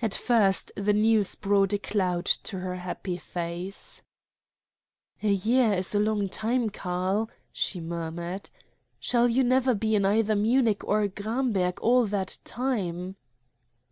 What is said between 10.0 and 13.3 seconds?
either Munich or Gramberg all that time?"